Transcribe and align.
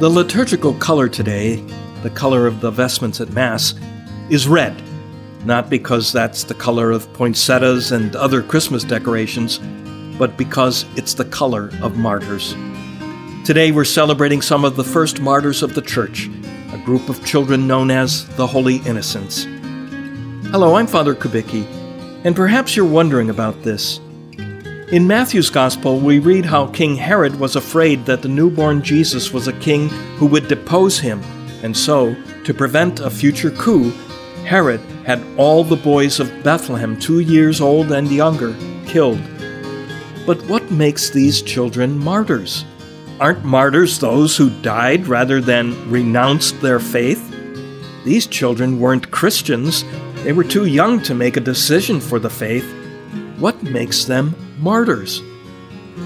The 0.00 0.08
liturgical 0.08 0.72
color 0.76 1.10
today, 1.10 1.56
the 2.02 2.08
color 2.08 2.46
of 2.46 2.62
the 2.62 2.70
vestments 2.70 3.20
at 3.20 3.34
Mass, 3.34 3.74
is 4.30 4.48
red, 4.48 4.82
not 5.44 5.68
because 5.68 6.10
that's 6.10 6.42
the 6.42 6.54
color 6.54 6.90
of 6.90 7.12
poinsettias 7.12 7.92
and 7.92 8.16
other 8.16 8.42
Christmas 8.42 8.82
decorations, 8.82 9.58
but 10.18 10.38
because 10.38 10.86
it's 10.96 11.12
the 11.12 11.26
color 11.26 11.68
of 11.82 11.98
martyrs. 11.98 12.54
Today 13.44 13.72
we're 13.72 13.84
celebrating 13.84 14.40
some 14.40 14.64
of 14.64 14.74
the 14.74 14.84
first 14.84 15.20
martyrs 15.20 15.62
of 15.62 15.74
the 15.74 15.82
Church, 15.82 16.30
a 16.72 16.82
group 16.82 17.10
of 17.10 17.22
children 17.26 17.66
known 17.66 17.90
as 17.90 18.26
the 18.36 18.46
Holy 18.46 18.76
Innocents. 18.86 19.44
Hello, 20.50 20.76
I'm 20.76 20.86
Father 20.86 21.14
Kubicki, 21.14 21.66
and 22.24 22.34
perhaps 22.34 22.74
you're 22.74 22.86
wondering 22.86 23.28
about 23.28 23.62
this. 23.64 24.00
In 24.92 25.06
Matthew's 25.06 25.50
Gospel, 25.50 26.00
we 26.00 26.18
read 26.18 26.44
how 26.44 26.66
King 26.66 26.96
Herod 26.96 27.38
was 27.38 27.54
afraid 27.54 28.04
that 28.06 28.22
the 28.22 28.28
newborn 28.28 28.82
Jesus 28.82 29.32
was 29.32 29.46
a 29.46 29.52
king 29.60 29.88
who 30.18 30.26
would 30.26 30.48
depose 30.48 30.98
him, 30.98 31.22
and 31.62 31.76
so, 31.76 32.16
to 32.42 32.52
prevent 32.52 32.98
a 32.98 33.08
future 33.08 33.52
coup, 33.52 33.92
Herod 34.44 34.80
had 35.06 35.22
all 35.36 35.62
the 35.62 35.76
boys 35.76 36.18
of 36.18 36.42
Bethlehem, 36.42 36.98
two 36.98 37.20
years 37.20 37.60
old 37.60 37.92
and 37.92 38.10
younger, 38.10 38.52
killed. 38.84 39.20
But 40.26 40.42
what 40.46 40.72
makes 40.72 41.08
these 41.08 41.40
children 41.40 41.96
martyrs? 41.96 42.64
Aren't 43.20 43.44
martyrs 43.44 44.00
those 44.00 44.36
who 44.36 44.50
died 44.60 45.06
rather 45.06 45.40
than 45.40 45.88
renounced 45.88 46.60
their 46.60 46.80
faith? 46.80 47.24
These 48.04 48.26
children 48.26 48.80
weren't 48.80 49.12
Christians, 49.12 49.84
they 50.24 50.32
were 50.32 50.42
too 50.42 50.64
young 50.64 51.00
to 51.02 51.14
make 51.14 51.36
a 51.36 51.40
decision 51.40 52.00
for 52.00 52.18
the 52.18 52.28
faith. 52.28 52.68
What 53.38 53.62
makes 53.62 54.04
them 54.04 54.34
martyrs? 54.60 55.22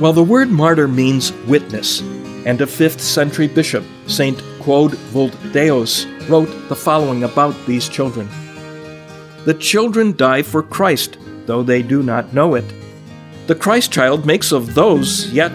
Well, 0.00 0.12
the 0.12 0.22
word 0.22 0.50
martyr 0.50 0.88
means 0.88 1.32
witness, 1.46 2.00
and 2.46 2.60
a 2.60 2.66
5th 2.66 3.00
century 3.00 3.48
bishop, 3.48 3.84
St. 4.06 4.42
Quod 4.60 4.92
Vuldeus, 5.12 6.06
wrote 6.28 6.50
the 6.68 6.76
following 6.76 7.24
about 7.24 7.54
these 7.66 7.88
children 7.88 8.28
The 9.44 9.54
children 9.54 10.16
die 10.16 10.42
for 10.42 10.62
Christ, 10.62 11.18
though 11.46 11.62
they 11.62 11.82
do 11.82 12.02
not 12.02 12.32
know 12.32 12.54
it. 12.54 12.64
The 13.46 13.54
Christ 13.54 13.92
child 13.92 14.26
makes 14.26 14.52
of 14.52 14.74
those 14.74 15.30
yet 15.32 15.52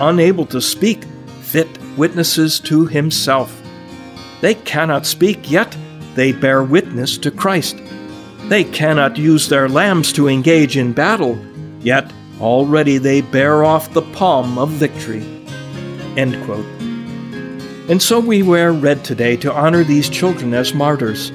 unable 0.00 0.46
to 0.46 0.60
speak 0.60 1.04
fit 1.40 1.68
witnesses 1.96 2.60
to 2.60 2.86
himself. 2.86 3.62
They 4.40 4.54
cannot 4.54 5.06
speak, 5.06 5.50
yet 5.50 5.76
they 6.14 6.32
bear 6.32 6.62
witness 6.62 7.18
to 7.18 7.30
Christ. 7.30 7.76
They 8.48 8.64
cannot 8.64 9.16
use 9.16 9.48
their 9.48 9.68
lambs 9.68 10.12
to 10.14 10.28
engage 10.28 10.76
in 10.76 10.92
battle, 10.92 11.38
yet 11.80 12.12
already 12.40 12.98
they 12.98 13.20
bear 13.20 13.64
off 13.64 13.92
the 13.92 14.02
palm 14.02 14.58
of 14.58 14.70
victory. 14.70 15.24
And 17.88 18.02
so 18.02 18.20
we 18.20 18.42
wear 18.42 18.72
red 18.72 19.04
today 19.04 19.36
to 19.38 19.52
honor 19.52 19.84
these 19.84 20.08
children 20.08 20.52
as 20.54 20.74
martyrs. 20.74 21.32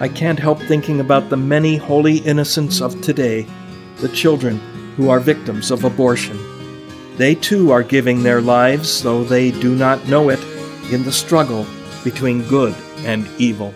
I 0.00 0.08
can't 0.08 0.38
help 0.38 0.60
thinking 0.60 1.00
about 1.00 1.30
the 1.30 1.36
many 1.36 1.76
holy 1.76 2.18
innocents 2.18 2.80
of 2.80 3.00
today, 3.00 3.46
the 3.98 4.08
children 4.08 4.58
who 4.96 5.10
are 5.10 5.20
victims 5.20 5.70
of 5.70 5.84
abortion. 5.84 6.38
They 7.16 7.34
too 7.34 7.70
are 7.70 7.82
giving 7.82 8.22
their 8.22 8.40
lives, 8.40 9.02
though 9.02 9.24
they 9.24 9.50
do 9.50 9.74
not 9.74 10.08
know 10.08 10.28
it, 10.30 10.40
in 10.90 11.04
the 11.04 11.12
struggle 11.12 11.66
between 12.02 12.48
good 12.48 12.74
and 13.04 13.28
evil. 13.38 13.74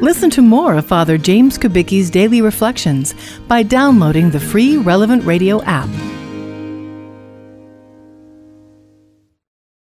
Listen 0.00 0.30
to 0.30 0.42
more 0.42 0.74
of 0.74 0.86
Father 0.86 1.18
James 1.18 1.58
Kubicki's 1.58 2.08
daily 2.08 2.40
reflections 2.40 3.14
by 3.48 3.64
downloading 3.64 4.30
the 4.30 4.38
free 4.38 4.76
Relevant 4.76 5.24
Radio 5.24 5.60
app. 5.64 5.88